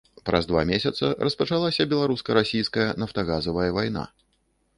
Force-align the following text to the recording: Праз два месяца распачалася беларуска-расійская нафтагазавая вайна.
Праз 0.27 0.43
два 0.51 0.61
месяца 0.69 1.09
распачалася 1.27 1.87
беларуска-расійская 1.93 2.89
нафтагазавая 3.03 3.69
вайна. 3.79 4.03